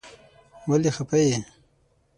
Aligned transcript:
ولی 0.69 0.89
خپه 0.97 1.17
یی؟ 1.27 1.37